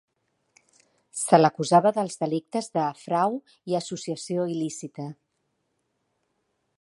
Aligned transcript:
Se 1.23 1.39
l'acusava 1.41 1.91
dels 1.97 2.15
delictes 2.23 2.71
de 2.79 2.87
frau 3.03 3.37
i 3.73 3.77
associació 3.81 4.49
il·lícita. 4.55 5.09